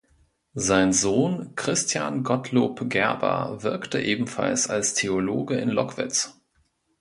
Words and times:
Sein 0.55 0.93
Sohn 0.93 1.53
Christian 1.55 2.23
Gottlob 2.23 2.89
Gerber 2.89 3.61
wirkte 3.61 4.01
ebenfalls 4.01 4.67
als 4.67 4.95
Theologe 4.95 5.59
in 5.59 5.69
Lockwitz. 5.69 6.41